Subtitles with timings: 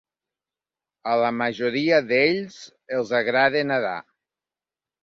[1.11, 2.59] A la majoria d'ells
[2.99, 3.97] els agrada nedar.